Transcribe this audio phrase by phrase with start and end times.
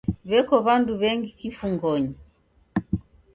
[0.29, 2.13] W'eko w'andu w'engi kifungonyi.